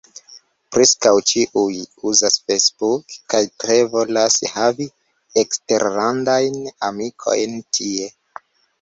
[0.75, 1.75] Preskaŭ ĉiuj
[2.13, 4.91] uzas Facebook, kaj tre volas havi
[5.45, 6.61] eksterlandajn
[6.93, 8.15] amikojn tie.